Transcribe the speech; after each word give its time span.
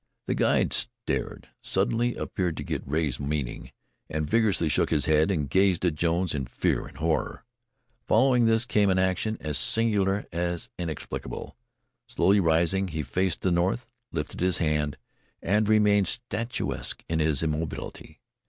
The 0.25 0.33
guide 0.33 0.73
stared, 0.73 1.49
suddenly 1.61 2.15
appeared 2.15 2.57
to 2.57 2.63
get 2.63 2.81
Rea's 2.87 3.19
meaning, 3.19 3.71
then 4.09 4.25
vigorously 4.25 4.67
shook 4.67 4.89
his 4.89 5.05
head 5.05 5.29
and 5.29 5.47
gazed 5.47 5.85
at 5.85 5.93
Jones 5.93 6.33
in 6.33 6.47
fear 6.47 6.87
and 6.87 6.97
horror. 6.97 7.45
Following 8.07 8.45
this 8.45 8.65
came 8.65 8.89
an 8.89 8.97
action 8.97 9.37
as 9.41 9.59
singular 9.59 10.25
as 10.31 10.69
inexplicable. 10.79 11.55
Slowly 12.07 12.39
rising, 12.39 12.87
he 12.87 13.03
faced 13.03 13.41
the 13.41 13.51
north, 13.51 13.85
lifted 14.11 14.39
his 14.39 14.57
hand, 14.57 14.97
and 15.39 15.69
remained 15.69 16.07
statuesque 16.07 17.05
in 17.07 17.19
his 17.19 17.43
immobility. 17.43 18.21